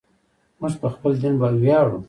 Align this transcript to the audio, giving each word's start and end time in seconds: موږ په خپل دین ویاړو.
موږ 0.59 0.73
په 0.81 0.87
خپل 0.93 1.11
دین 1.21 1.35
ویاړو. 1.61 1.97